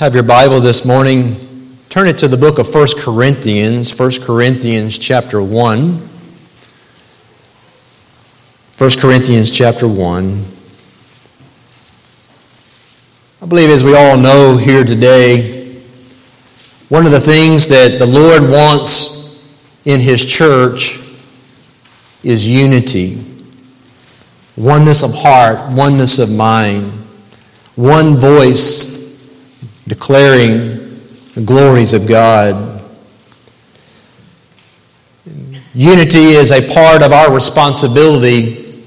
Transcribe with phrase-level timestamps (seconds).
[0.00, 1.36] have your Bible this morning,
[1.90, 5.96] turn it to the book of 1 Corinthians, 1 Corinthians chapter 1.
[8.78, 10.44] 1 Corinthians chapter 1.
[13.42, 15.74] I believe, as we all know here today,
[16.88, 19.44] one of the things that the Lord wants
[19.84, 20.98] in His church
[22.24, 23.22] is unity,
[24.56, 26.90] oneness of heart, oneness of mind,
[27.76, 28.99] one voice
[29.90, 30.78] declaring
[31.34, 32.80] the glories of God.
[35.74, 38.84] Unity is a part of our responsibility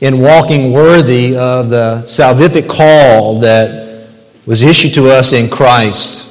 [0.00, 4.08] in walking worthy of the salvific call that
[4.46, 6.22] was issued to us in Christ.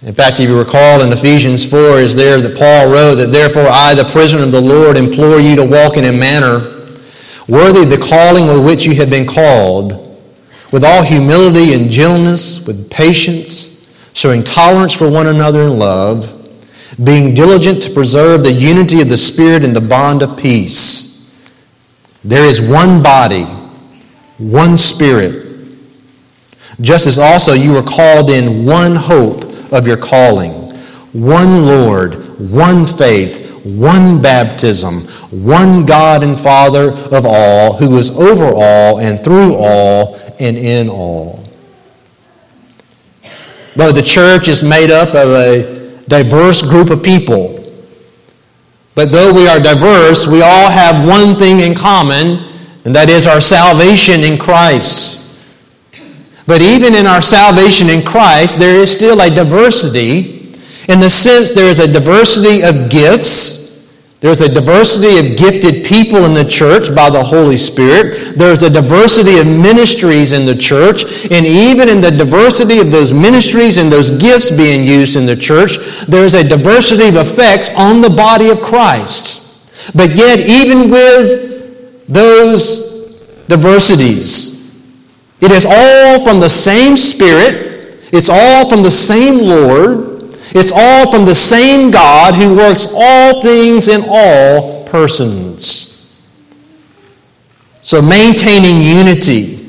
[0.00, 3.66] In fact, if you recall in Ephesians 4 is there that Paul wrote that therefore
[3.68, 6.60] I, the prisoner of the Lord, implore you to walk in a manner
[7.46, 10.11] worthy of the calling with which you have been called
[10.72, 16.38] with all humility and gentleness, with patience, showing tolerance for one another in love,
[17.04, 21.30] being diligent to preserve the unity of the Spirit in the bond of peace.
[22.24, 23.44] There is one body,
[24.38, 25.68] one Spirit,
[26.80, 30.52] just as also you were called in one hope of your calling,
[31.12, 38.46] one Lord, one faith, one baptism, one God and Father of all, who is over
[38.46, 41.44] all and through all and in all.
[43.76, 47.58] But the church is made up of a diverse group of people.
[48.94, 52.44] But though we are diverse, we all have one thing in common,
[52.84, 55.20] and that is our salvation in Christ.
[56.46, 60.41] But even in our salvation in Christ, there is still a diversity
[60.92, 63.62] in the sense there is a diversity of gifts
[64.22, 68.38] there's a diversity of gifted people in the church by the Holy Spirit.
[68.38, 71.02] There's a diversity of ministries in the church.
[71.32, 75.34] And even in the diversity of those ministries and those gifts being used in the
[75.34, 79.42] church, there's a diversity of effects on the body of Christ.
[79.92, 83.16] But yet, even with those
[83.48, 84.52] diversities,
[85.40, 87.98] it is all from the same Spirit.
[88.12, 90.11] It's all from the same Lord.
[90.54, 95.88] It's all from the same God who works all things in all persons.
[97.80, 99.62] So maintaining unity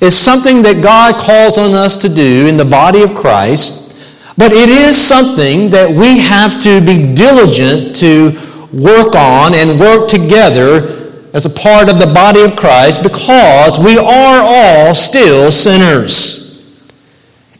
[0.00, 4.52] is something that God calls on us to do in the body of Christ, but
[4.52, 8.30] it is something that we have to be diligent to
[8.72, 13.98] work on and work together as a part of the body of Christ because we
[13.98, 16.43] are all still sinners.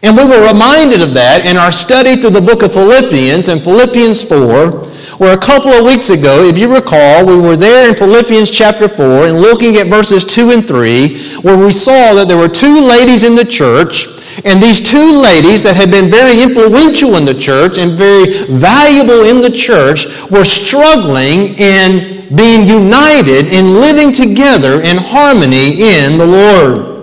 [0.04, 3.64] And we were reminded of that in our study through the book of Philippians and
[3.64, 7.96] Philippians 4, where a couple of weeks ago, if you recall, we were there in
[7.96, 12.36] Philippians chapter 4 and looking at verses 2 and 3, where we saw that there
[12.36, 14.04] were two ladies in the church,
[14.44, 19.24] and these two ladies that had been very influential in the church and very valuable
[19.24, 26.28] in the church were struggling in being united in living together in harmony in the
[26.28, 26.93] Lord.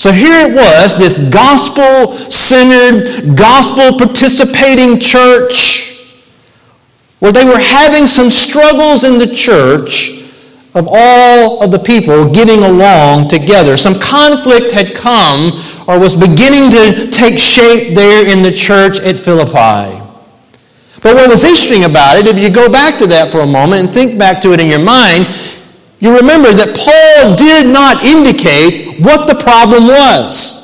[0.00, 6.16] So here it was, this gospel centered, gospel participating church,
[7.18, 10.24] where they were having some struggles in the church
[10.74, 13.76] of all of the people getting along together.
[13.76, 19.16] Some conflict had come or was beginning to take shape there in the church at
[19.16, 20.00] Philippi.
[21.02, 23.84] But what was interesting about it, if you go back to that for a moment
[23.84, 25.26] and think back to it in your mind,
[26.00, 30.60] you remember that Paul did not indicate what the problem was.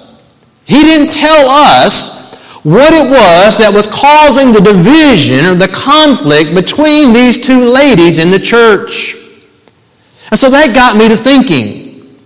[0.65, 6.57] He didn't tell us what it was that was causing the division or the conflict
[6.57, 9.15] between these two ladies in the church.
[10.33, 12.19] And so that got me to thinking.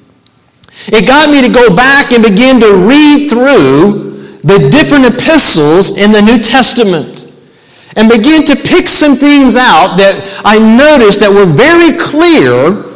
[0.88, 6.12] It got me to go back and begin to read through the different epistles in
[6.12, 7.28] the New Testament
[7.97, 12.89] and begin to pick some things out that I noticed that were very clear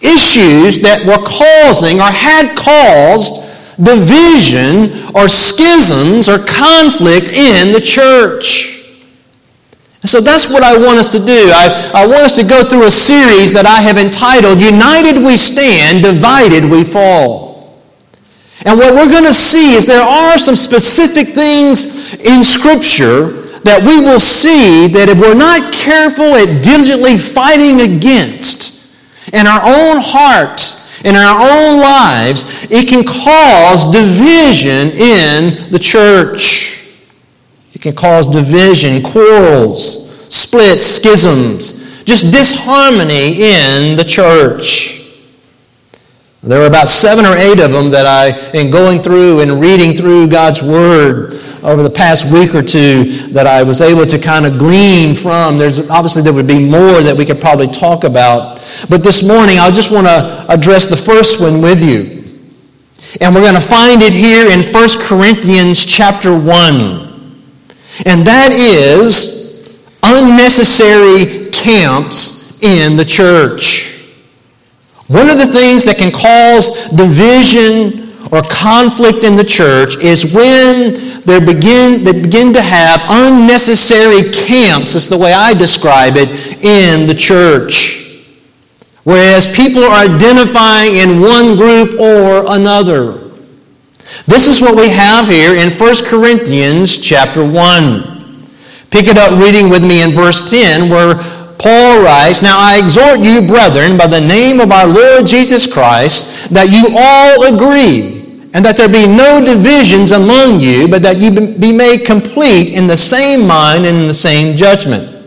[0.00, 3.44] issues that were causing or had caused
[3.78, 8.74] division or schisms or conflict in the church.
[10.04, 11.50] So that's what I want us to do.
[11.50, 15.36] I, I want us to go through a series that I have entitled United We
[15.36, 17.82] Stand, Divided We Fall.
[18.64, 23.82] And what we're going to see is there are some specific things in Scripture that
[23.82, 28.77] we will see that if we're not careful at diligently fighting against,
[29.32, 36.96] in our own hearts, in our own lives, it can cause division in the church.
[37.72, 45.07] It can cause division, quarrels, splits, schisms, just disharmony in the church.
[46.42, 49.96] There were about seven or eight of them that I, in going through and reading
[49.96, 54.46] through God's Word over the past week or two, that I was able to kind
[54.46, 55.58] of glean from.
[55.58, 59.58] There's obviously there would be more that we could probably talk about, but this morning
[59.58, 62.22] I just want to address the first one with you,
[63.20, 67.34] and we're going to find it here in 1 Corinthians chapter one,
[68.06, 73.97] and that is unnecessary camps in the church.
[75.08, 81.24] One of the things that can cause division or conflict in the church is when
[81.24, 86.28] they begin, they begin to have unnecessary camps, is the way I describe it,
[86.62, 88.28] in the church.
[89.04, 93.32] Whereas people are identifying in one group or another.
[94.26, 98.18] This is what we have here in 1 Corinthians chapter 1.
[98.90, 101.14] Pick it up reading with me in verse 10 where
[101.58, 106.50] Paul writes, Now I exhort you, brethren, by the name of our Lord Jesus Christ,
[106.50, 111.30] that you all agree, and that there be no divisions among you, but that you
[111.58, 115.18] be made complete in the same mind and in the same judgment.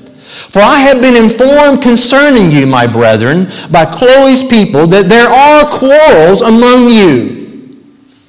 [0.47, 5.67] For I have been informed concerning you, my brethren, by Chloe's people, that there are
[5.67, 7.41] quarrels among you.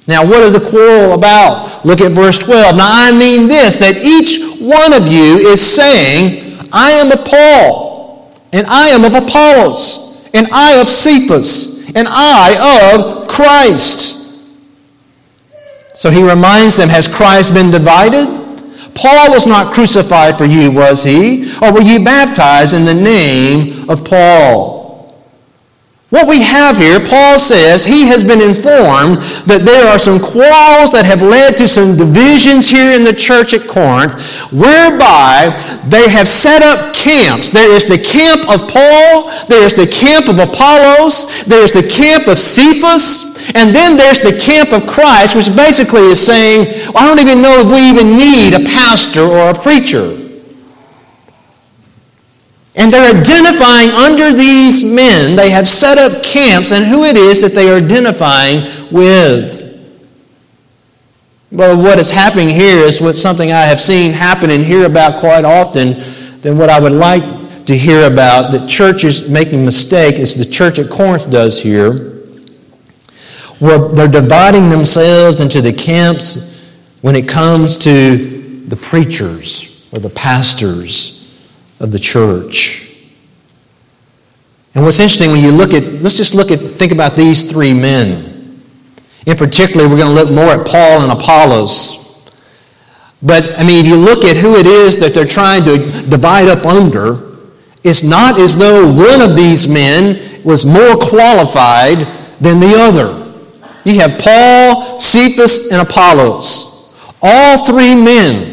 [0.07, 1.85] Now, what is the quarrel about?
[1.85, 2.75] Look at verse 12.
[2.75, 7.82] Now, I mean this, that each one of you is saying, I am of Paul
[8.53, 14.21] and I am of Apollos, and I of Cephas, and I of Christ.
[15.95, 18.41] So he reminds them Has Christ been divided?
[18.95, 21.51] Paul was not crucified for you, was he?
[21.61, 24.82] Or were you baptized in the name of Paul?
[26.13, 29.17] What we have here, Paul says he has been informed
[29.49, 33.57] that there are some quarrels that have led to some divisions here in the church
[33.57, 34.13] at Corinth,
[34.53, 35.49] whereby
[35.89, 37.49] they have set up camps.
[37.49, 41.89] There is the camp of Paul, there is the camp of Apollos, there is the
[41.89, 47.01] camp of Cephas, and then there's the camp of Christ, which basically is saying, well,
[47.01, 50.22] I don't even know if we even need a pastor or a preacher.
[52.75, 57.41] And they're identifying under these men, they have set up camps and who it is
[57.41, 59.61] that they are identifying with.
[61.51, 65.19] Well, what is happening here is what something I have seen happen and hear about
[65.19, 66.01] quite often
[66.41, 70.79] than what I would like to hear about that churches making mistake as the church
[70.79, 71.93] at Corinth does here,
[73.59, 78.17] where they're dividing themselves into the camps when it comes to
[78.65, 81.12] the preachers or the pastors
[81.83, 82.89] of the church.
[84.73, 87.73] And what's interesting when you look at, let's just look at, think about these three
[87.73, 88.61] men.
[89.27, 91.99] In particular, we're going to look more at Paul and Apollos.
[93.21, 95.77] But, I mean, if you look at who it is that they're trying to
[96.09, 97.37] divide up under,
[97.83, 101.99] it's not as though one of these men was more qualified
[102.39, 103.19] than the other.
[103.85, 106.93] You have Paul, Cephas, and Apollos.
[107.21, 108.52] All three men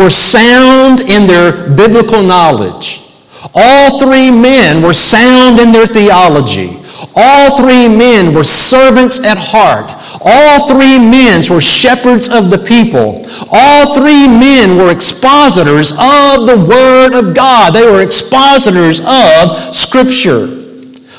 [0.00, 3.06] were sound in their biblical knowledge.
[3.54, 6.80] All three men were sound in their theology.
[7.14, 9.90] All three men were servants at heart.
[10.24, 13.24] All three men were shepherds of the people.
[13.50, 17.74] All three men were expositors of the Word of God.
[17.74, 20.60] They were expositors of Scripture.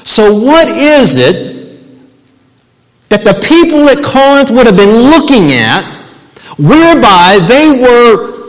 [0.06, 1.52] So, what is it
[3.10, 5.98] that the people at Corinth would have been looking at
[6.58, 8.41] whereby they were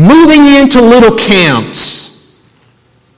[0.00, 2.34] moving into little camps,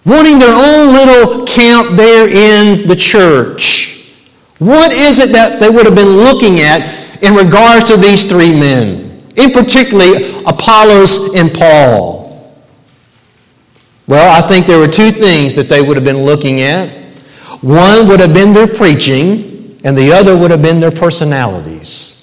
[0.05, 4.17] wanting their own little camp there in the church.
[4.59, 8.53] What is it that they would have been looking at in regards to these three
[8.53, 12.21] men, in particularly Apollos and Paul?
[14.09, 16.91] Well, I think there were two things that they would have been looking at.
[17.62, 22.19] One would have been their preaching, and the other would have been their personalities.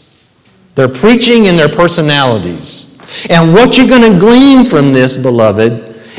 [0.76, 2.89] Their preaching and their personalities.
[3.30, 5.72] And what you're going to glean from this, beloved,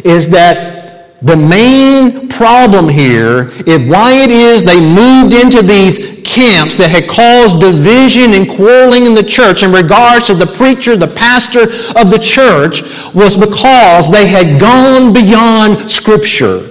[0.04, 0.80] is that
[1.22, 7.10] the main problem here is why it is they moved into these camps that had
[7.10, 11.64] caused division and quarreling in the church in regards to the preacher, the pastor
[12.00, 12.82] of the church,
[13.14, 16.69] was because they had gone beyond Scripture.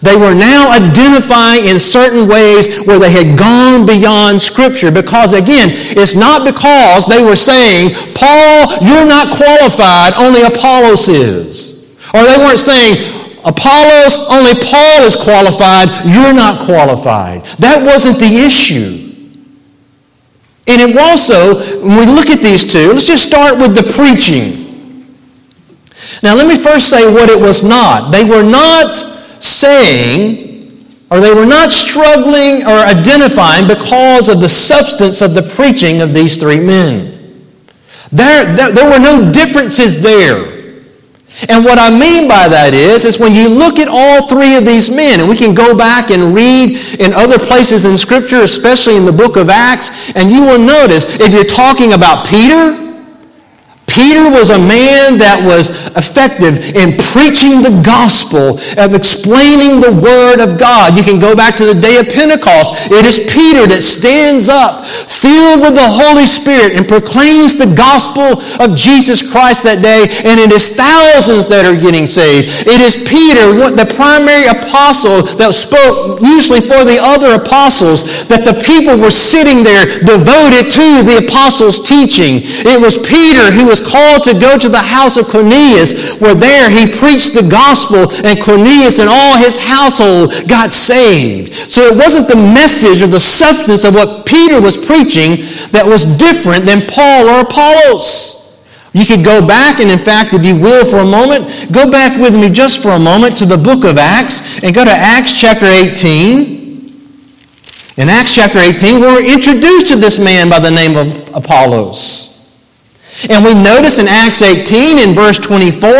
[0.00, 4.90] They were now identifying in certain ways where they had gone beyond Scripture.
[4.90, 11.92] Because again, it's not because they were saying, Paul, you're not qualified, only Apollos is.
[12.14, 12.96] Or they weren't saying,
[13.44, 17.44] Apollos, only Paul is qualified, you're not qualified.
[17.58, 19.10] That wasn't the issue.
[20.68, 24.62] And it also, when we look at these two, let's just start with the preaching.
[26.22, 28.12] Now, let me first say what it was not.
[28.12, 29.11] They were not
[29.42, 30.52] saying,
[31.10, 36.14] or they were not struggling or identifying because of the substance of the preaching of
[36.14, 37.12] these three men.
[38.10, 40.62] There, there, there were no differences there.
[41.48, 44.64] And what I mean by that is, is when you look at all three of
[44.64, 48.96] these men, and we can go back and read in other places in Scripture, especially
[48.96, 52.81] in the book of Acts, and you will notice if you're talking about Peter,
[53.92, 60.40] Peter was a man that was effective in preaching the gospel, of explaining the word
[60.40, 60.96] of God.
[60.96, 62.88] You can go back to the day of Pentecost.
[62.88, 68.40] It is Peter that stands up, filled with the Holy Spirit, and proclaims the gospel
[68.64, 72.64] of Jesus Christ that day, and it is thousands that are getting saved.
[72.64, 78.56] It is Peter, the primary apostle that spoke usually for the other apostles, that the
[78.64, 82.40] people were sitting there devoted to the apostles' teaching.
[82.64, 86.70] It was Peter who was called to go to the house of Cornelius, where there
[86.70, 91.52] he preached the gospel, and Cornelius and all his household got saved.
[91.70, 96.04] So it wasn't the message or the substance of what Peter was preaching that was
[96.04, 98.42] different than Paul or Apollos.
[98.92, 102.20] You could go back, and in fact, if you will for a moment, go back
[102.20, 105.40] with me just for a moment to the book of Acts and go to Acts
[105.40, 106.60] chapter 18.
[107.96, 112.31] In Acts chapter 18, we're introduced to this man by the name of Apollos.
[113.30, 115.90] And we notice in Acts 18 in verse 24,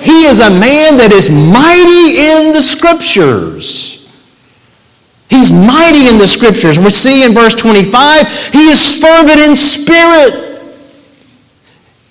[0.00, 4.00] he is a man that is mighty in the scriptures.
[5.28, 6.78] He's mighty in the scriptures.
[6.78, 10.50] We see in verse 25, he is fervent in spirit.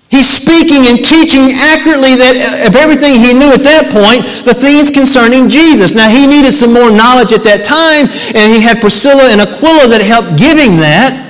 [0.09, 4.57] He's speaking and teaching accurately that uh, of everything he knew at that point, the
[4.57, 5.93] things concerning Jesus.
[5.93, 9.85] Now he needed some more knowledge at that time, and he had Priscilla and Aquila
[9.93, 11.28] that helped giving that.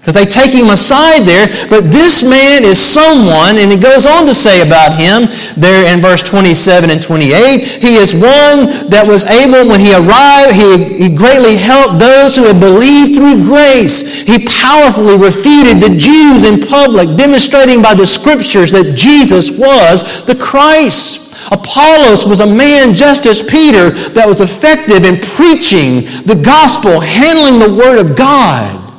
[0.00, 1.52] Because they take him aside there.
[1.68, 5.28] But this man is someone, and he goes on to say about him
[5.60, 10.56] there in verse 27 and 28, he is one that was able, when he arrived,
[10.56, 14.24] he, he greatly helped those who had believed through grace.
[14.24, 20.34] He powerfully refuted the Jews in public, demonstrating by the scriptures that Jesus was the
[20.34, 21.28] Christ.
[21.52, 27.60] Apollos was a man just as Peter that was effective in preaching the gospel, handling
[27.60, 28.89] the word of God.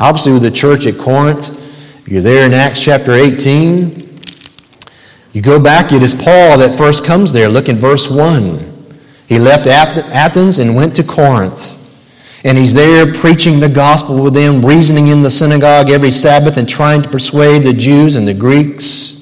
[0.00, 1.62] Obviously, with the church at Corinth,
[2.06, 4.20] you're there in Acts chapter 18.
[5.32, 7.48] You go back, it is Paul that first comes there.
[7.48, 8.74] Look in verse 1.
[9.26, 11.74] He left Athens and went to Corinth.
[12.44, 16.68] And he's there preaching the gospel with them, reasoning in the synagogue every Sabbath and
[16.68, 19.14] trying to persuade the Jews and the Greeks.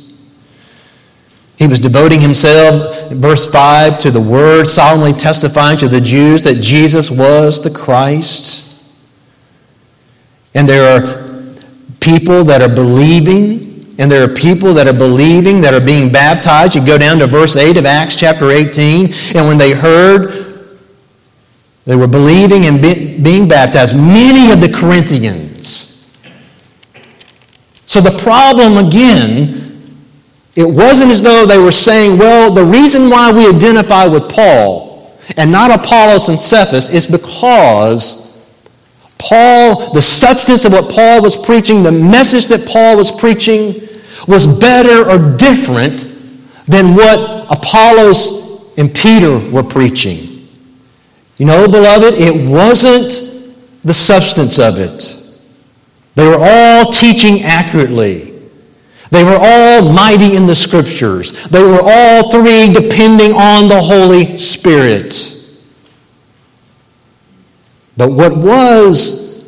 [1.56, 6.60] He was devoting himself, verse 5, to the word, solemnly testifying to the Jews that
[6.60, 8.73] Jesus was the Christ.
[10.54, 11.24] And there are
[12.00, 16.74] people that are believing, and there are people that are believing that are being baptized.
[16.74, 20.44] You go down to verse 8 of Acts chapter 18, and when they heard,
[21.84, 25.54] they were believing and be, being baptized, many of the Corinthians.
[27.86, 30.00] So the problem again,
[30.56, 35.18] it wasn't as though they were saying, well, the reason why we identify with Paul
[35.36, 38.23] and not Apollos and Cephas is because
[39.24, 43.88] Paul, the substance of what Paul was preaching, the message that Paul was preaching,
[44.28, 46.06] was better or different
[46.66, 50.48] than what Apollos and Peter were preaching.
[51.36, 53.10] You know, beloved, it wasn't
[53.82, 55.20] the substance of it.
[56.14, 58.30] They were all teaching accurately.
[59.10, 61.32] They were all mighty in the scriptures.
[61.48, 65.14] They were all three depending on the Holy Spirit.
[67.96, 69.44] But what was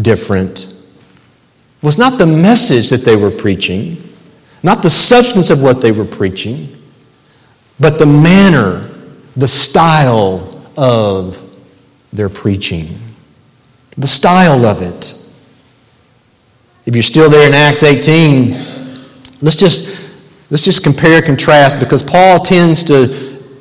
[0.00, 0.74] different
[1.82, 3.96] was not the message that they were preaching,
[4.62, 6.76] not the substance of what they were preaching,
[7.80, 8.90] but the manner,
[9.36, 11.44] the style of
[12.12, 12.88] their preaching.
[13.96, 15.14] The style of it.
[16.86, 18.50] If you're still there in Acts 18,
[19.42, 23.04] let's just, let's just compare and contrast because Paul tends to,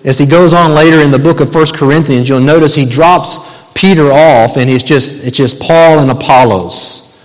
[0.05, 3.56] as he goes on later in the book of 1 Corinthians, you'll notice he drops
[3.77, 7.15] Peter off, and it's just, it's just Paul and Apollos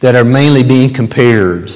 [0.00, 1.70] that are mainly being compared.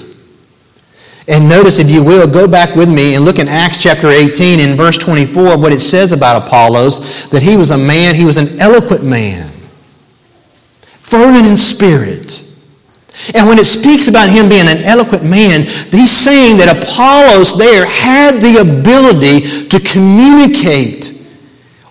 [1.26, 4.60] And notice, if you will, go back with me and look in Acts chapter 18
[4.60, 8.36] in verse 24 what it says about Apollos that he was a man, he was
[8.36, 9.50] an eloquent man,
[10.82, 12.42] fervent in spirit.
[13.34, 17.86] And when it speaks about him being an eloquent man, he's saying that Apollos there
[17.86, 21.15] had the ability to communicate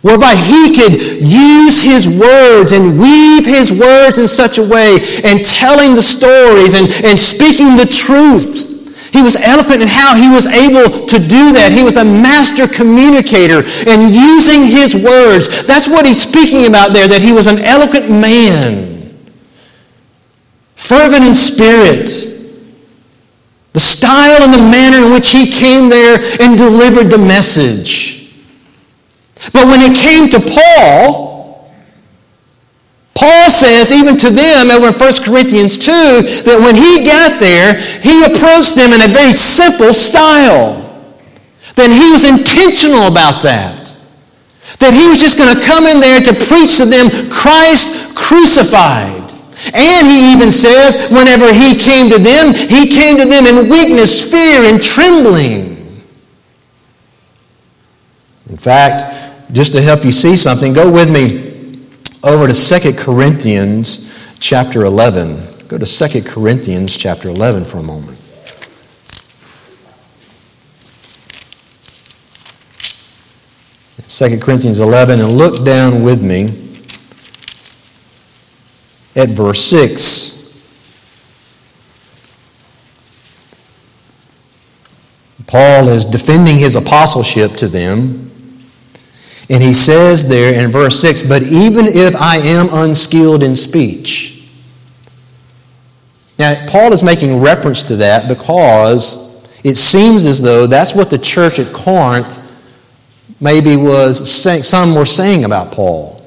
[0.06, 5.44] whereby he could use his words and weave his words in such a way and
[5.44, 8.70] telling the stories and, and speaking the truth.
[9.12, 11.74] He was eloquent in how he was able to do that.
[11.74, 15.50] He was a master communicator and using his words.
[15.66, 19.10] That's what he's speaking about there, that he was an eloquent man.
[20.76, 22.14] Fervent in spirit.
[23.74, 28.25] The style and the manner in which he came there and delivered the message.
[29.54, 31.26] But when it came to Paul,
[33.16, 37.80] Paul says, even to them over in 1 Corinthians 2, that when he got there,
[38.04, 40.84] he approached them in a very simple style.
[41.80, 43.96] That he was intentional about that.
[44.84, 49.24] That he was just going to come in there to preach to them Christ crucified.
[49.74, 54.28] And he even says, whenever he came to them, he came to them in weakness,
[54.28, 55.72] fear, and trembling.
[58.50, 59.15] In fact,
[59.52, 61.80] just to help you see something, go with me
[62.24, 65.68] over to 2 Corinthians chapter 11.
[65.68, 68.22] Go to 2 Corinthians chapter 11 for a moment.
[74.08, 76.44] Second Corinthians 11, and look down with me
[79.16, 80.36] at verse 6.
[85.48, 88.25] Paul is defending his apostleship to them.
[89.50, 94.32] And he says there in verse 6 But even if I am unskilled in speech.
[96.38, 99.26] Now, Paul is making reference to that because
[99.64, 102.42] it seems as though that's what the church at Corinth
[103.40, 106.22] maybe was saying, some were saying about Paul.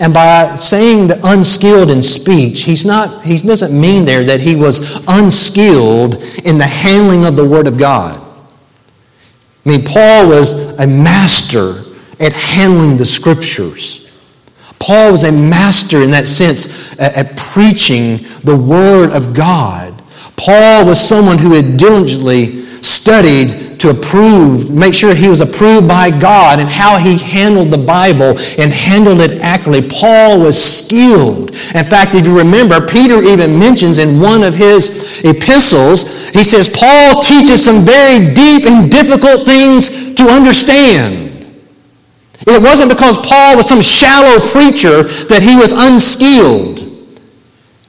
[0.00, 4.54] And by saying the unskilled in speech, he's not, he doesn't mean there that he
[4.54, 8.20] was unskilled in the handling of the Word of God.
[9.64, 11.84] I mean, Paul was a master
[12.20, 14.04] at handling the scriptures.
[14.78, 20.00] Paul was a master in that sense at, preaching the Word of God.
[20.36, 26.10] Paul was someone who had diligently studied to approve, make sure he was approved by
[26.10, 29.88] God and how he handled the Bible and handled it accurately.
[29.88, 31.50] Paul was skilled.
[31.50, 36.68] In fact, if you remember, Peter even mentions in one of his epistles, he says,
[36.68, 41.27] Paul teaches some very deep and difficult things to understand.
[42.46, 46.86] It wasn't because Paul was some shallow preacher that he was unskilled.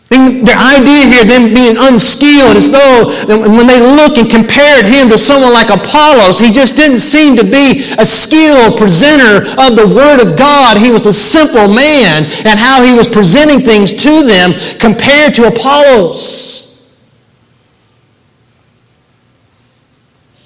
[0.09, 5.19] The idea here, them being unskilled, is though when they look and compared him to
[5.19, 10.19] someone like Apollos, he just didn't seem to be a skilled presenter of the Word
[10.19, 10.77] of God.
[10.77, 15.45] He was a simple man, and how he was presenting things to them compared to
[15.45, 16.89] Apollos.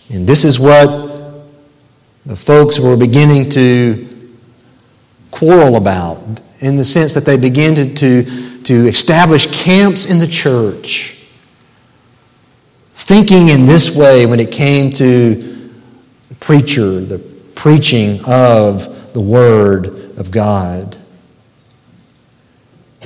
[0.09, 1.12] And this is what
[2.25, 4.09] the folks were beginning to
[5.31, 10.27] quarrel about in the sense that they began to, to, to establish camps in the
[10.27, 11.17] church,
[12.93, 15.35] thinking in this way when it came to
[16.29, 17.19] the preacher, the
[17.55, 20.97] preaching of the Word of God.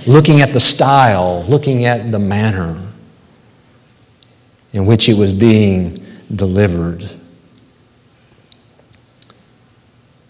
[0.06, 2.82] Looking at the style, looking at the manner
[4.74, 7.10] in which it was being delivered.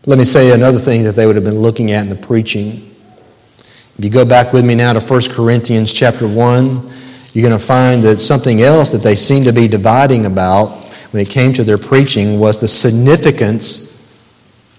[0.08, 2.96] Let me say another thing that they would have been looking at in the preaching.
[3.98, 6.94] If you go back with me now to 1 Corinthians chapter 1,
[7.34, 11.22] you're going to find that something else that they seem to be dividing about when
[11.22, 13.84] it came to their preaching was the significance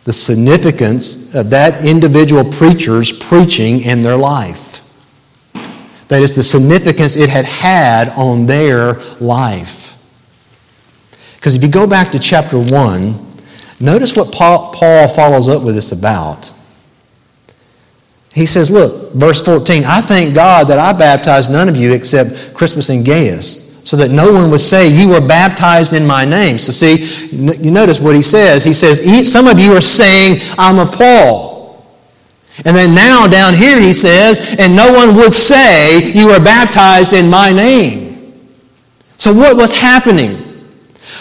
[0.05, 4.81] the significance of that individual preacher's preaching in their life.
[6.09, 9.95] That is the significance it had had on their life.
[11.37, 13.28] Because if you go back to chapter 1,
[13.81, 14.73] Notice what Paul,
[15.09, 16.53] follows up with this about.
[18.33, 22.55] He says, Look, verse 14, I thank God that I baptized none of you except
[22.55, 26.59] Crispus and Gaius, so that no one would say, You were baptized in my name.
[26.59, 28.65] So, see, you notice what he says.
[28.65, 31.59] He says, Some of you are saying, I'm of Paul.
[32.65, 37.13] And then now down here he says, And no one would say, You were baptized
[37.13, 38.09] in my name.
[39.17, 40.48] So, what was happening?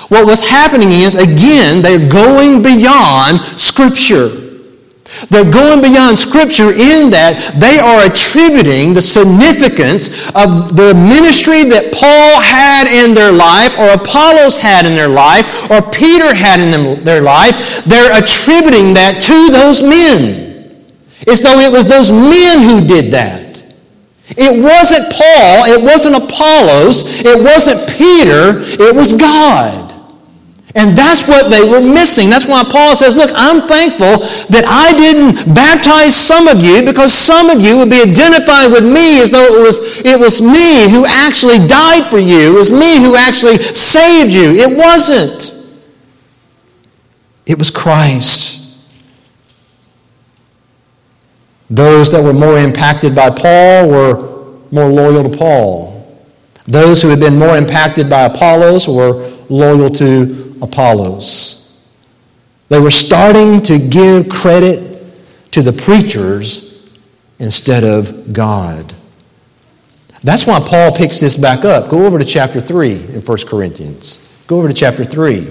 [0.10, 4.48] What was happening is, again, they're going beyond Scripture.
[5.30, 11.92] They're going beyond Scripture in that they are attributing the significance of the ministry that
[11.92, 17.04] Paul had in their life, or Apollos had in their life, or Peter had in
[17.04, 17.84] their life.
[17.84, 20.86] They're attributing that to those men.
[21.22, 23.64] It's though it was those men who did that.
[24.30, 29.87] It wasn't Paul, it wasn't Apollos, it wasn't Peter, it was God.
[30.78, 32.30] And that's what they were missing.
[32.30, 34.22] That's why Paul says, Look, I'm thankful
[34.54, 38.86] that I didn't baptize some of you because some of you would be identified with
[38.86, 42.54] me as though it was, it was me who actually died for you.
[42.54, 44.54] It was me who actually saved you.
[44.54, 45.52] It wasn't,
[47.48, 48.54] it was Christ.
[51.72, 55.98] Those that were more impacted by Paul were more loyal to Paul.
[56.66, 61.58] Those who had been more impacted by Apollos were loyal to Apollos.
[62.70, 65.06] They were starting to give credit
[65.52, 66.90] to the preachers
[67.40, 68.94] instead of God.
[70.24, 71.90] That's why Paul picks this back up.
[71.90, 74.24] Go over to chapter 3 in 1 Corinthians.
[74.48, 75.46] Go over to chapter 3.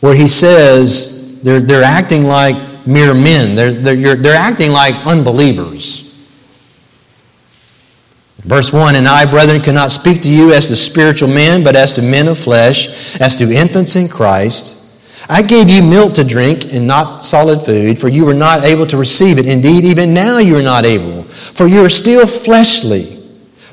[0.00, 6.09] Where he says they're, they're acting like mere men, they're, they're, they're acting like unbelievers.
[8.42, 11.92] Verse 1 And I, brethren, cannot speak to you as to spiritual men, but as
[11.94, 14.76] to men of flesh, as to infants in Christ.
[15.28, 18.86] I gave you milk to drink and not solid food, for you were not able
[18.88, 19.46] to receive it.
[19.46, 23.16] Indeed, even now you are not able, for you are still fleshly.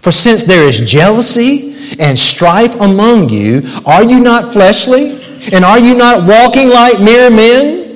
[0.02, 5.24] For since there is jealousy and strife among you, are you not fleshly?
[5.52, 7.87] And are you not walking like mere men?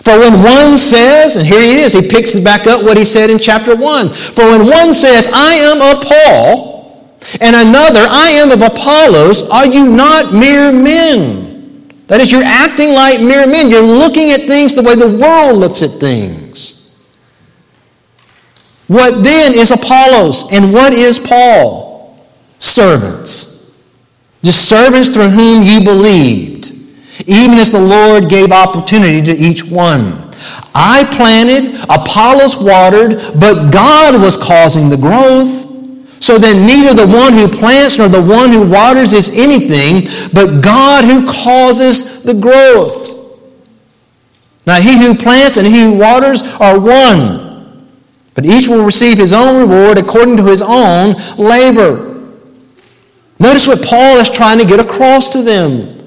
[0.00, 3.04] For when one says, and here he is, he picks it back up what he
[3.04, 4.08] said in chapter 1.
[4.08, 9.66] For when one says, I am of Paul, and another, I am of Apollos, are
[9.66, 11.86] you not mere men?
[12.06, 13.68] That is, you're acting like mere men.
[13.68, 16.96] You're looking at things the way the world looks at things.
[18.86, 22.26] What then is Apollos, and what is Paul?
[22.58, 23.70] Servants.
[24.42, 26.51] Just servants through whom you believed
[27.26, 30.30] even as the Lord gave opportunity to each one.
[30.74, 35.70] I planted, Apollos watered, but God was causing the growth.
[36.22, 40.60] So then neither the one who plants nor the one who waters is anything, but
[40.62, 43.18] God who causes the growth.
[44.66, 47.88] Now he who plants and he who waters are one,
[48.34, 52.08] but each will receive his own reward according to his own labor.
[53.40, 56.01] Notice what Paul is trying to get across to them.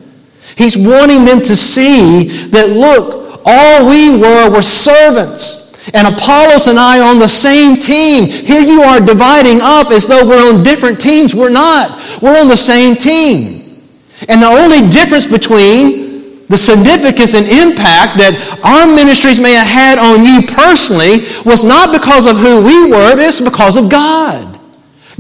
[0.58, 5.66] He's wanting them to see that, look, all we were were servants.
[5.94, 8.26] And Apollos and I on the same team.
[8.26, 11.36] Here you are dividing up as though we're on different teams.
[11.36, 12.02] We're not.
[12.22, 13.86] We're on the same team.
[14.28, 16.06] And the only difference between
[16.48, 21.92] the significance and impact that our ministries may have had on you personally was not
[21.92, 24.60] because of who we were, it's because of God.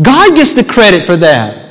[0.01, 1.64] God gets the credit for that.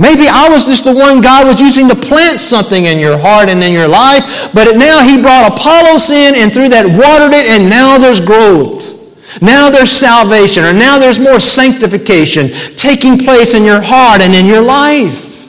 [0.00, 3.50] Maybe I was just the one God was using to plant something in your heart
[3.50, 7.46] and in your life, but now He brought Apollos in and through that watered it,
[7.52, 8.96] and now there's growth.
[9.42, 14.46] Now there's salvation, or now there's more sanctification taking place in your heart and in
[14.46, 15.46] your life.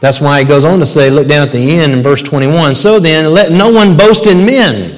[0.00, 2.74] That's why he goes on to say, look down at the end in verse 21.
[2.74, 4.93] So then, let no one boast in men.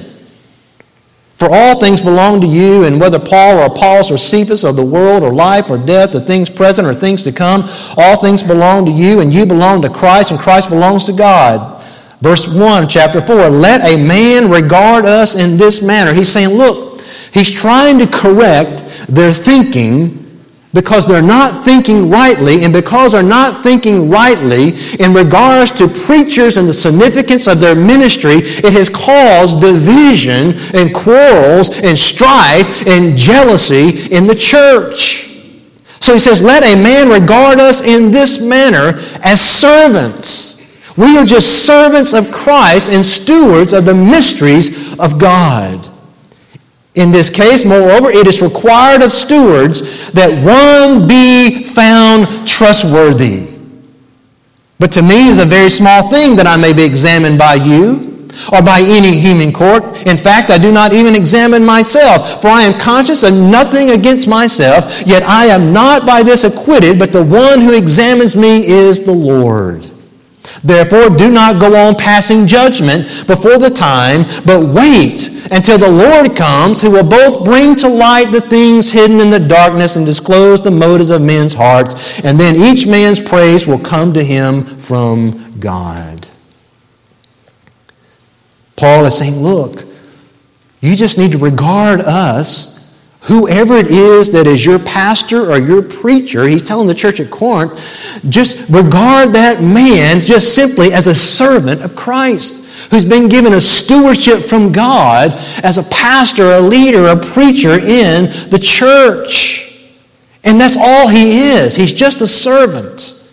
[1.37, 4.83] For all things belong to you, and whether Paul or Apollos or Cephas or the
[4.83, 8.85] world or life or death or things present or things to come, all things belong
[8.85, 11.83] to you, and you belong to Christ, and Christ belongs to God.
[12.21, 16.11] Verse 1, chapter 4 Let a man regard us in this manner.
[16.11, 20.26] He's saying, look, he's trying to correct their thinking
[20.73, 26.57] because they're not thinking rightly, and because they're not thinking rightly in regards to preachers
[26.57, 33.17] and the significance of their ministry, it has caused division and quarrels and strife and
[33.17, 35.27] jealousy in the church.
[35.99, 40.47] So he says, Let a man regard us in this manner as servants.
[40.97, 45.87] We are just servants of Christ and stewards of the mysteries of God.
[46.97, 53.53] In this case, moreover, it is required of stewards that one be found trustworthy.
[54.79, 58.29] But to me is a very small thing that I may be examined by you
[58.51, 59.83] or by any human court.
[60.07, 64.27] In fact, I do not even examine myself, for I am conscious of nothing against
[64.27, 69.01] myself, yet I am not by this acquitted, but the one who examines me is
[69.05, 69.85] the Lord.
[70.63, 76.35] Therefore, do not go on passing judgment before the time, but wait until the Lord
[76.35, 80.63] comes, who will both bring to light the things hidden in the darkness and disclose
[80.63, 85.59] the motives of men's hearts, and then each man's praise will come to him from
[85.59, 86.27] God.
[88.75, 89.85] Paul is saying, look,
[90.81, 92.76] you just need to regard us
[93.27, 97.29] Whoever it is that is your pastor or your preacher, he's telling the church at
[97.29, 97.73] Corinth,
[98.29, 102.63] just regard that man just simply as a servant of Christ.
[102.91, 105.31] who's been given a stewardship from God
[105.63, 109.91] as a pastor, a leader, a preacher in the church.
[110.43, 111.75] And that's all he is.
[111.75, 113.29] He's just a servant,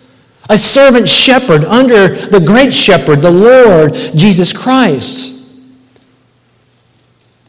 [0.49, 5.33] a servant shepherd under the great shepherd, the Lord Jesus Christ.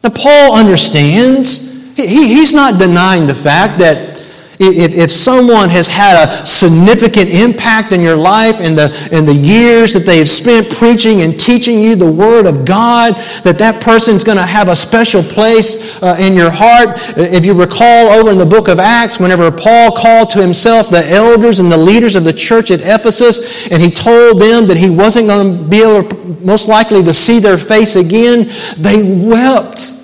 [0.03, 1.66] Now, Paul understands,
[2.05, 4.17] he, he's not denying the fact that
[4.59, 9.33] if, if someone has had a significant impact in your life in the, in the
[9.33, 13.81] years that they have spent preaching and teaching you the Word of God, that that
[13.83, 16.89] person's going to have a special place uh, in your heart.
[17.17, 21.07] If you recall over in the book of Acts, whenever Paul called to himself the
[21.07, 24.89] elders and the leaders of the church at Ephesus, and he told them that he
[24.89, 29.97] wasn't going to be able, most likely, to see their face again, they wept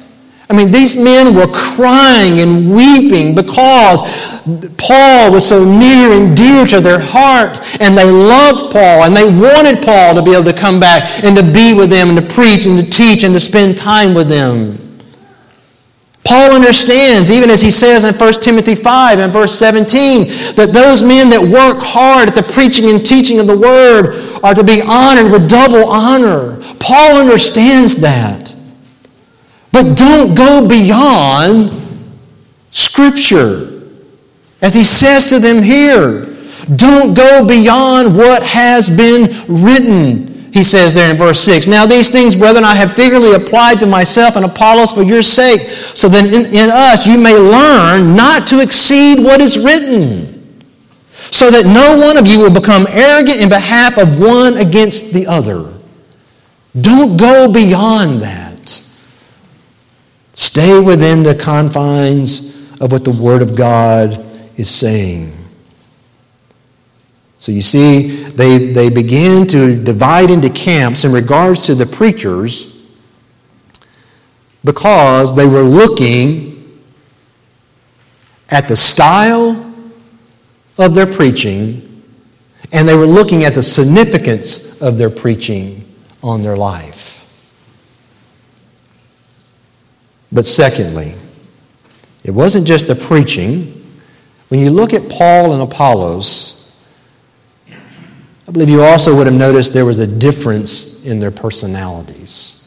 [0.49, 4.01] I mean, these men were crying and weeping because
[4.77, 9.23] Paul was so near and dear to their heart, and they loved Paul, and they
[9.23, 12.34] wanted Paul to be able to come back and to be with them, and to
[12.34, 14.77] preach, and to teach, and to spend time with them.
[16.25, 21.03] Paul understands, even as he says in 1 Timothy 5 and verse 17, that those
[21.03, 24.82] men that work hard at the preaching and teaching of the word are to be
[24.82, 26.62] honored with double honor.
[26.79, 28.56] Paul understands that.
[29.73, 31.71] But don't go beyond
[32.69, 33.81] Scripture.
[34.62, 36.27] As he says to them here,
[36.75, 40.51] don't go beyond what has been written.
[40.53, 41.65] He says there in verse 6.
[41.65, 45.62] Now, these things, brethren, I have figuratively applied to myself and Apollos for your sake,
[45.62, 50.62] so that in, in us you may learn not to exceed what is written,
[51.12, 55.25] so that no one of you will become arrogant in behalf of one against the
[55.25, 55.73] other.
[56.79, 58.53] Don't go beyond that.
[60.34, 64.13] Stay within the confines of what the Word of God
[64.58, 65.32] is saying.
[67.38, 72.82] So you see, they, they begin to divide into camps in regards to the preachers
[74.63, 76.80] because they were looking
[78.50, 79.74] at the style
[80.78, 82.04] of their preaching
[82.72, 85.86] and they were looking at the significance of their preaching
[86.24, 87.03] on their life.
[90.34, 91.13] But secondly,
[92.24, 93.86] it wasn't just the preaching.
[94.50, 96.76] When you look at Paul and Apollos,
[98.48, 102.60] I believe you also would have noticed there was a difference in their personalities.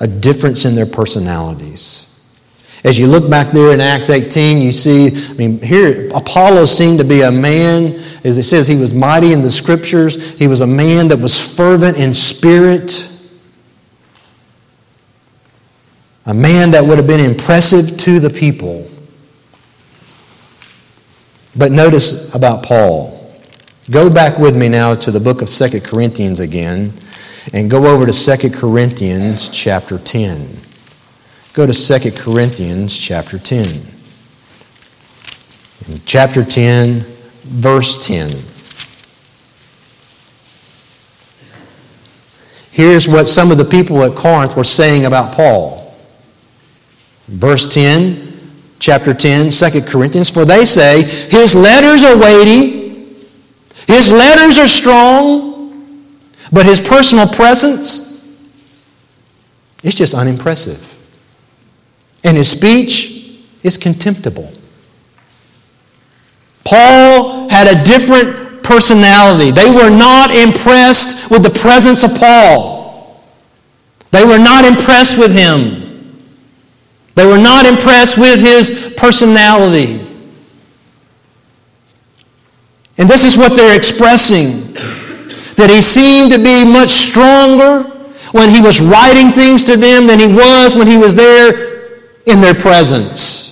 [0.00, 2.10] A difference in their personalities.
[2.82, 6.98] As you look back there in Acts 18, you see, I mean, here, Apollos seemed
[6.98, 10.38] to be a man, as it says, he was mighty in the scriptures.
[10.38, 13.10] He was a man that was fervent in spirit.
[16.26, 18.88] A man that would have been impressive to the people.
[21.56, 23.20] But notice about Paul.
[23.90, 26.92] Go back with me now to the book of Second Corinthians again
[27.52, 30.48] and go over to Second Corinthians chapter 10.
[31.52, 33.66] Go to Second Corinthians chapter 10.
[35.86, 37.00] In chapter 10,
[37.42, 38.30] verse 10.
[42.72, 45.83] Here's what some of the people at Corinth were saying about Paul.
[47.26, 48.40] Verse 10,
[48.78, 53.14] chapter 10, 2 Corinthians, for they say, His letters are weighty,
[53.86, 56.00] His letters are strong,
[56.52, 58.04] but His personal presence
[59.82, 60.90] is just unimpressive.
[62.22, 64.52] And His speech is contemptible.
[66.64, 69.50] Paul had a different personality.
[69.50, 73.22] They were not impressed with the presence of Paul.
[74.10, 75.83] They were not impressed with him.
[77.14, 80.00] They were not impressed with his personality.
[82.98, 84.72] And this is what they're expressing
[85.54, 87.82] that he seemed to be much stronger
[88.32, 92.40] when he was writing things to them than he was when he was there in
[92.40, 93.44] their presence.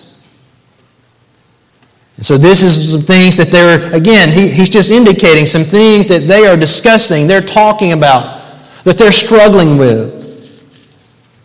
[2.16, 6.08] And so, this is some things that they're, again, he, he's just indicating some things
[6.08, 8.42] that they are discussing, they're talking about,
[8.84, 10.31] that they're struggling with.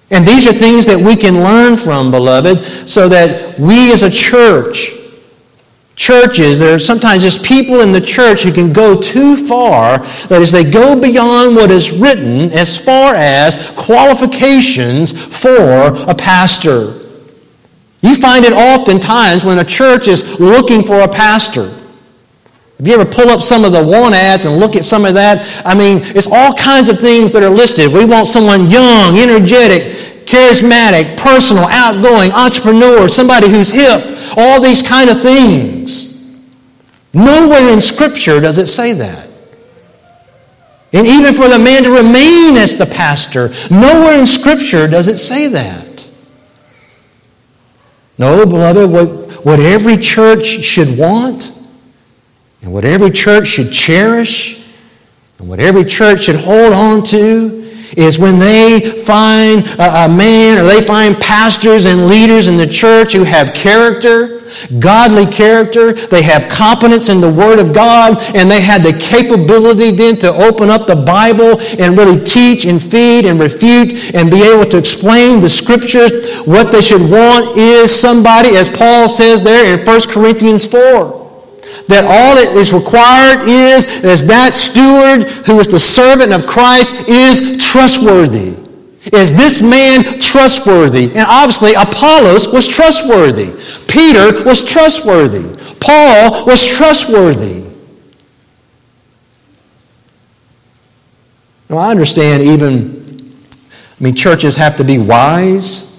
[0.09, 4.09] And these are things that we can learn from, beloved, so that we as a
[4.09, 4.93] church,
[5.95, 10.41] churches, there are sometimes just people in the church who can go too far, that
[10.41, 16.93] is, they go beyond what is written as far as qualifications for a pastor.
[18.01, 21.73] You find it oftentimes when a church is looking for a pastor.
[22.79, 25.15] If you ever pull up some of the want ads and look at some of
[25.15, 27.91] that, I mean, it's all kinds of things that are listed.
[27.91, 34.03] We want someone young, energetic, charismatic, personal, outgoing, entrepreneur, somebody who's hip,
[34.37, 36.07] all these kind of things.
[37.15, 39.27] Nowhere in Scripture does it say that.
[40.93, 43.49] And even for the man to remain as the pastor.
[43.71, 46.07] Nowhere in Scripture does it say that.
[48.19, 51.56] No, beloved, what, what every church should want
[52.61, 54.65] and what every church should cherish
[55.39, 57.63] and what every church should hold on to
[57.95, 63.13] is when they find a, man or they find pastors and leaders in the church
[63.13, 64.41] who have character,
[64.79, 69.91] godly character, they have competence in the Word of God, and they had the capability
[69.91, 74.43] then to open up the Bible and really teach and feed and refute and be
[74.43, 76.11] able to explain the Scriptures.
[76.45, 81.16] What they should want is somebody, as Paul says there in 1 Corinthians 4
[81.87, 87.07] that all that is required is as that steward who is the servant of Christ
[87.07, 88.55] is trustworthy.
[89.13, 91.05] Is this man trustworthy?
[91.05, 93.51] And obviously, Apollos was trustworthy.
[93.87, 95.47] Peter was trustworthy.
[95.79, 97.63] Paul was trustworthy.
[101.69, 103.33] Now, I understand even,
[103.99, 105.96] I mean, churches have to be wise.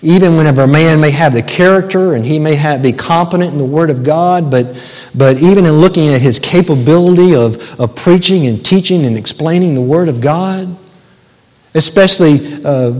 [0.00, 3.58] Even whenever a man may have the character and he may have, be competent in
[3.58, 4.66] the Word of God, but,
[5.14, 9.82] but even in looking at his capability of, of preaching and teaching and explaining the
[9.82, 10.76] Word of God,
[11.74, 12.92] especially uh,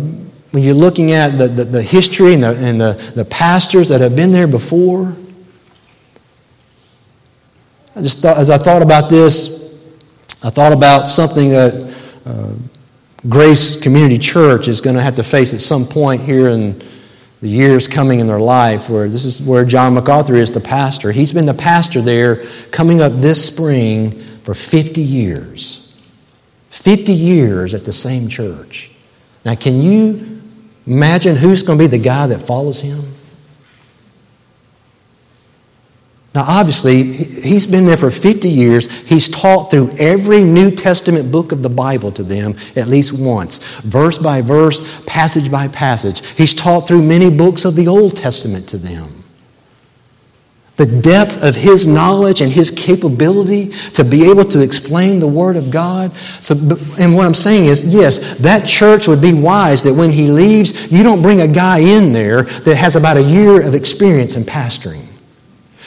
[0.50, 4.00] when you're looking at the, the, the history and, the, and the, the pastors that
[4.00, 5.14] have been there before.
[7.94, 9.58] I just thought, as I thought about this,
[10.42, 12.52] I thought about something that uh,
[13.26, 16.80] Grace Community Church is going to have to face at some point here in
[17.40, 21.10] the years coming in their life where this is where John MacArthur is the pastor.
[21.10, 25.96] He's been the pastor there coming up this spring for 50 years.
[26.70, 28.90] 50 years at the same church.
[29.44, 30.40] Now, can you
[30.86, 33.14] imagine who's going to be the guy that follows him?
[36.34, 38.90] Now, obviously, he's been there for 50 years.
[39.08, 43.58] He's taught through every New Testament book of the Bible to them at least once,
[43.78, 46.26] verse by verse, passage by passage.
[46.36, 49.08] He's taught through many books of the Old Testament to them.
[50.76, 55.56] The depth of his knowledge and his capability to be able to explain the Word
[55.56, 56.14] of God.
[56.40, 56.54] So,
[57.00, 60.92] and what I'm saying is, yes, that church would be wise that when he leaves,
[60.92, 64.44] you don't bring a guy in there that has about a year of experience in
[64.44, 65.07] pastoring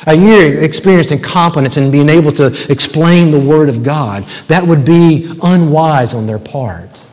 [0.07, 4.23] a year experience and competence and being able to explain the Word of God.
[4.47, 7.07] That would be unwise on their part.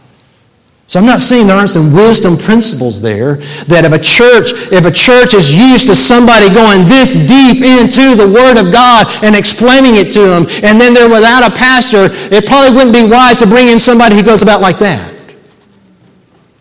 [0.88, 3.36] So I'm not saying there aren't some wisdom principles there
[3.68, 8.16] that if a church, if a church is used to somebody going this deep into
[8.16, 12.08] the Word of God and explaining it to them, and then they're without a pastor,
[12.32, 15.12] it probably wouldn't be wise to bring in somebody who goes about like that.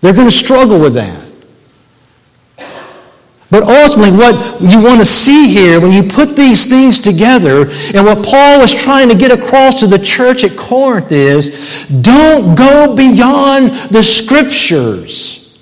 [0.02, 1.27] They're going to struggle with that.
[3.50, 8.06] But ultimately, what you want to see here when you put these things together, and
[8.06, 12.94] what Paul was trying to get across to the church at Corinth is don't go
[12.94, 15.58] beyond the scriptures.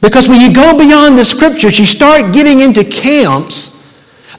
[0.00, 3.74] Because when you go beyond the scriptures, you start getting into camps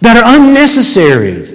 [0.02, 1.49] that are unnecessary.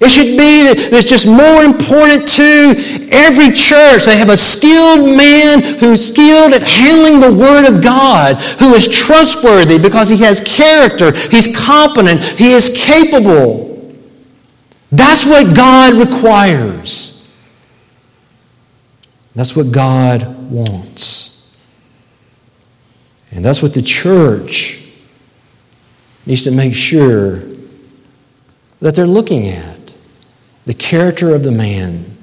[0.00, 4.04] It should be that it's just more important to every church.
[4.04, 8.88] They have a skilled man who's skilled at handling the Word of God, who is
[8.88, 13.94] trustworthy because he has character, he's competent, he is capable.
[14.90, 17.14] That's what God requires.
[19.34, 21.56] That's what God wants.
[23.32, 24.80] And that's what the church
[26.26, 27.42] needs to make sure
[28.80, 29.83] that they're looking at
[30.66, 32.16] the character of the man?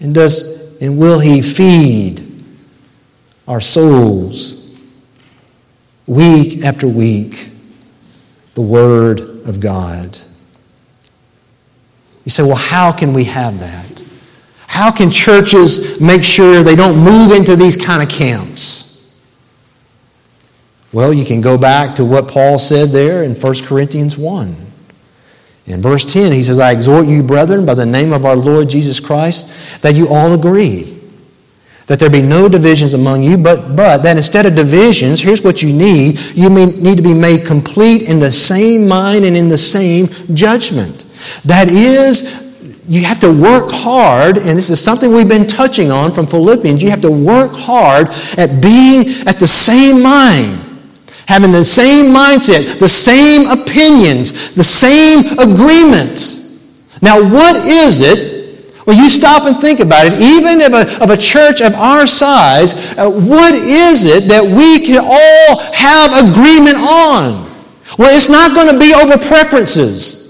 [0.00, 2.26] And does and will he feed
[3.46, 4.74] our souls
[6.06, 7.50] week after week
[8.54, 10.18] the word of God?
[12.24, 14.04] You say, well, how can we have that?
[14.66, 18.84] How can churches make sure they don't move into these kind of camps?
[20.92, 24.56] Well, you can go back to what Paul said there in 1 Corinthians 1.
[25.66, 28.68] In verse 10, he says, I exhort you, brethren, by the name of our Lord
[28.68, 31.00] Jesus Christ, that you all agree,
[31.86, 35.62] that there be no divisions among you, but, but that instead of divisions, here's what
[35.62, 39.58] you need you need to be made complete in the same mind and in the
[39.58, 41.06] same judgment.
[41.46, 42.42] That is,
[42.86, 46.82] you have to work hard, and this is something we've been touching on from Philippians.
[46.82, 50.63] You have to work hard at being at the same mind
[51.26, 56.60] having the same mindset, the same opinions, the same agreements.
[57.00, 58.34] Now, what is it?
[58.86, 60.20] Well, you stop and think about it.
[60.20, 64.84] Even of a, of a church of our size, uh, what is it that we
[64.84, 67.50] can all have agreement on?
[67.98, 70.24] Well, it's not going to be over preferences.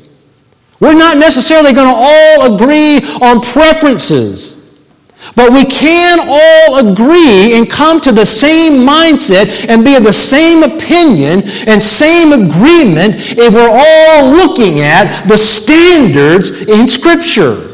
[0.79, 4.54] We're not necessarily going to all agree on preferences.
[5.37, 10.13] But we can all agree and come to the same mindset and be of the
[10.13, 17.71] same opinion and same agreement if we're all looking at the standards in Scripture.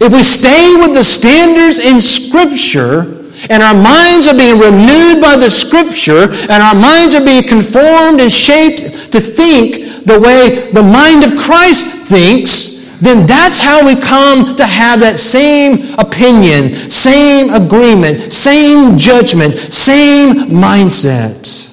[0.00, 5.36] If we stay with the standards in Scripture, and our minds are being renewed by
[5.36, 10.82] the Scripture, and our minds are being conformed and shaped to think the way the
[10.82, 12.73] mind of Christ thinks,
[13.04, 20.50] then that's how we come to have that same opinion, same agreement, same judgment, same
[20.50, 21.64] mindset.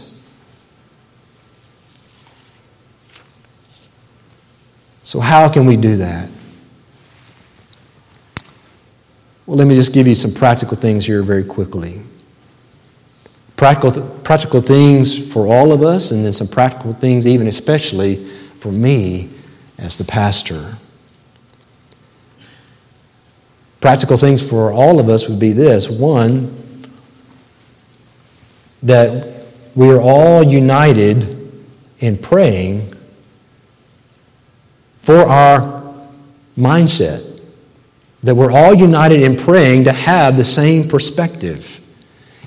[5.04, 6.30] So, how can we do that?
[9.46, 12.02] Well, let me just give you some practical things here very quickly.
[13.58, 18.26] Practical, practical things for all of us, and then some practical things, even especially
[18.60, 19.30] for me
[19.78, 20.78] as the pastor.
[23.82, 26.56] Practical things for all of us would be this one,
[28.84, 31.52] that we are all united
[32.00, 32.94] in praying
[35.02, 35.82] for our
[36.58, 37.28] mindset.
[38.22, 41.80] That we're all united in praying to have the same perspective,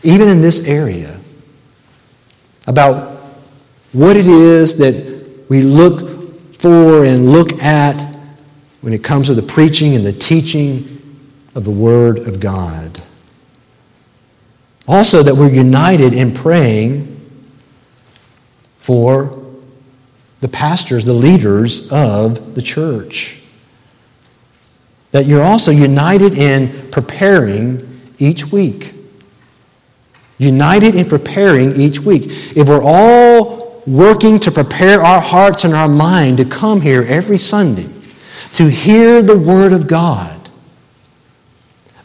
[0.05, 1.19] even in this area,
[2.69, 3.19] about
[3.93, 8.01] what it is that we look for and look at
[8.83, 10.94] when it comes to the preaching and the teaching
[11.55, 13.01] of the Word of God.
[14.87, 17.11] Also, that we're united in praying
[18.79, 19.43] for
[20.41, 23.41] the pastors, the leaders of the church.
[25.13, 28.93] That you're also united in preparing each week.
[30.39, 32.25] United in preparing each week.
[32.57, 37.39] If we're all working to prepare our hearts and our mind to come here every
[37.39, 37.87] Sunday
[38.55, 40.34] to hear the Word of God,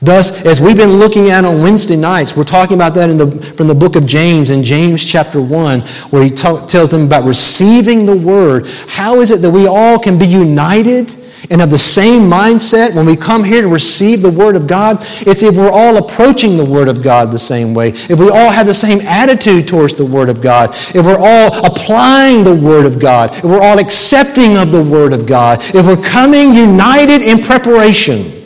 [0.02, 3.68] Thus, as we've been looking at on Wednesday nights, we're talking about that the, from
[3.68, 5.82] the book of James, in James chapter 1,
[6.12, 8.66] where he t- tells them about receiving the word.
[8.88, 11.14] How is it that we all can be united
[11.52, 15.00] and have the same mindset when we come here to receive the word of God?
[15.28, 18.52] It's if we're all approaching the word of God the same way, if we all
[18.52, 22.86] have the same attitude towards the word of God, if we're all applying the word
[22.86, 27.22] of God, if we're all accepting of the word of God, if we're coming united
[27.22, 28.39] in preparation.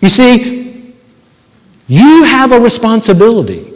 [0.00, 0.94] You see,
[1.86, 3.72] you have a responsibility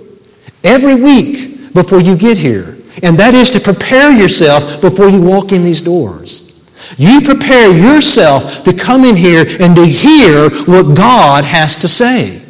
[0.62, 5.52] every week before you get here, and that is to prepare yourself before you walk
[5.52, 6.44] in these doors.
[6.96, 12.42] You prepare yourself to come in here and to hear what God has to say.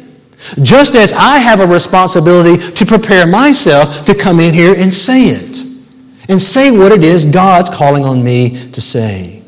[0.61, 5.29] Just as I have a responsibility to prepare myself to come in here and say
[5.29, 5.61] it.
[6.27, 9.43] And say what it is God's calling on me to say.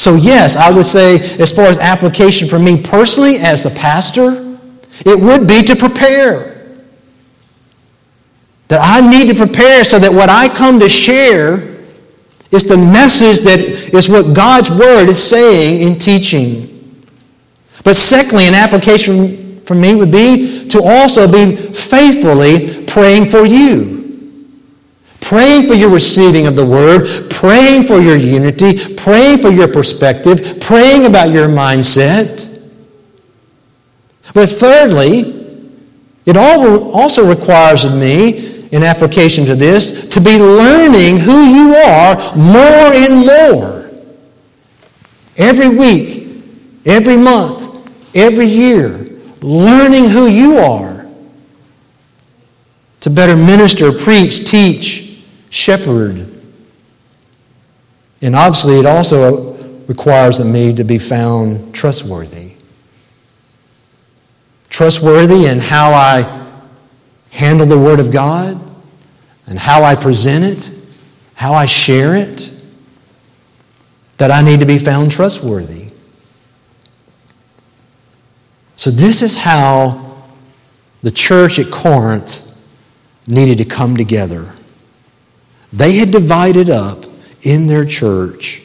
[0.00, 4.58] So, yes, I would say, as far as application for me personally as a pastor,
[5.04, 6.78] it would be to prepare.
[8.68, 11.80] That I need to prepare so that what I come to share
[12.50, 17.04] is the message that is what God's Word is saying in teaching.
[17.84, 23.99] But secondly, an application for me would be to also be faithfully praying for you
[25.30, 30.58] praying for your receiving of the word, praying for your unity, praying for your perspective,
[30.60, 32.48] praying about your mindset.
[34.34, 35.20] But thirdly,
[36.26, 42.16] it also requires of me, in application to this, to be learning who you are
[42.34, 43.88] more and more.
[45.36, 46.42] Every week,
[46.84, 49.06] every month, every year,
[49.42, 51.06] learning who you are
[52.98, 55.06] to better minister, preach, teach,
[55.50, 56.26] shepherd.
[58.22, 59.54] And obviously, it also
[59.86, 62.52] requires of me to be found trustworthy.
[64.70, 66.48] Trustworthy in how I
[67.32, 68.58] handle the Word of God
[69.46, 70.72] and how I present it,
[71.34, 72.52] how I share it,
[74.18, 75.88] that I need to be found trustworthy.
[78.76, 80.24] So, this is how
[81.02, 82.46] the church at Corinth
[83.26, 84.54] needed to come together.
[85.72, 87.04] They had divided up
[87.42, 88.62] in their church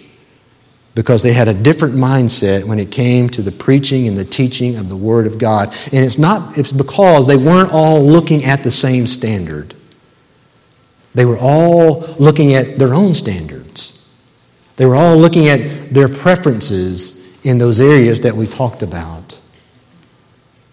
[0.96, 4.78] because they had a different mindset when it came to the preaching and the teaching
[4.78, 5.76] of the Word of God.
[5.92, 9.76] And it's not, it's because they weren't all looking at the same standard.
[11.14, 13.92] They were all looking at their own standards.
[14.78, 19.40] They were all looking at their preferences in those areas that we talked about.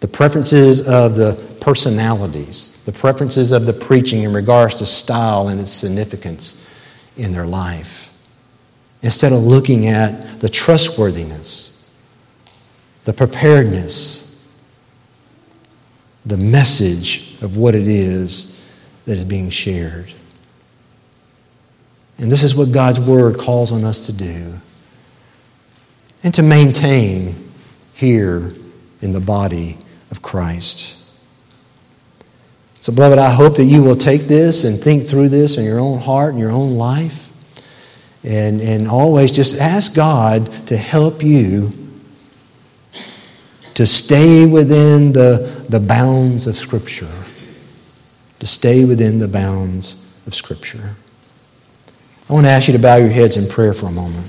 [0.01, 5.61] The preferences of the personalities, the preferences of the preaching in regards to style and
[5.61, 6.69] its significance
[7.17, 8.13] in their life.
[9.01, 11.69] Instead of looking at the trustworthiness,
[13.05, 14.41] the preparedness,
[16.27, 18.61] the message of what it is
[19.07, 20.13] that is being shared.
[22.19, 24.55] And this is what God's Word calls on us to do
[26.25, 27.51] and to maintain
[27.95, 28.53] here
[29.01, 29.79] in the body
[30.11, 31.02] of Christ.
[32.83, 35.79] So, beloved, I hope that you will take this and think through this in your
[35.79, 37.31] own heart and your own life.
[38.25, 41.71] And, and always just ask God to help you
[43.75, 47.13] to stay within the, the bounds of Scripture.
[48.41, 50.97] To stay within the bounds of Scripture.
[52.29, 54.27] I want to ask you to bow your heads in prayer for a moment.